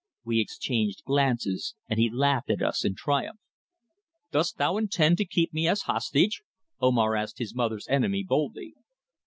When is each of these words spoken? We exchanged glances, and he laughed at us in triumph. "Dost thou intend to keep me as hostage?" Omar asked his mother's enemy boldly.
We 0.25 0.39
exchanged 0.39 1.03
glances, 1.05 1.75
and 1.87 1.99
he 1.99 2.09
laughed 2.09 2.49
at 2.49 2.63
us 2.63 2.83
in 2.83 2.95
triumph. 2.95 3.39
"Dost 4.31 4.57
thou 4.57 4.77
intend 4.77 5.17
to 5.19 5.25
keep 5.25 5.53
me 5.53 5.67
as 5.67 5.83
hostage?" 5.83 6.41
Omar 6.79 7.15
asked 7.15 7.37
his 7.37 7.53
mother's 7.53 7.87
enemy 7.87 8.23
boldly. 8.23 8.73